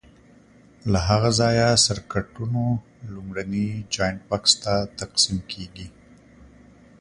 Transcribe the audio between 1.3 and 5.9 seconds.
ځایه سرکټونو لومړني جاینټ بکس ته تقسیم کېږي.